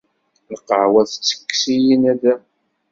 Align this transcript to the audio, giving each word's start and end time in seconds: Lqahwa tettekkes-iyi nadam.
Lqahwa 0.53 1.01
tettekkes-iyi 1.09 1.95
nadam. 2.01 2.41